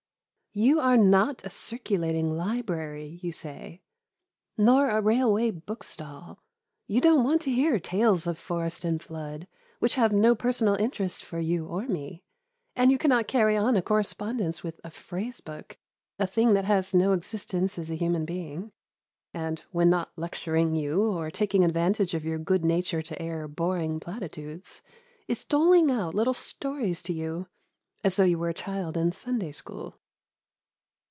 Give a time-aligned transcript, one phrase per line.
[0.53, 3.83] You are not a circulating library, you say,
[4.57, 6.39] nor a railway book stall;
[6.87, 9.47] you don't want to hear tales of forest and flood
[9.79, 12.21] which have no personal interest for you or me;
[12.75, 15.77] and you cannot carry on a correspondence with a phrase book,
[16.19, 18.73] a thing that has no existence as a human being,
[19.33, 24.01] and, when not lecturing you, or taking advantage of your good nature to air boring
[24.01, 24.81] platitudes,
[25.29, 27.47] is doling out little stories to you,
[28.03, 29.95] as though you were a child in a Sunday School.